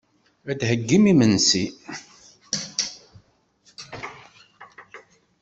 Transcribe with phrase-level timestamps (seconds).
[0.49, 1.65] Ad d-theyyim imensi.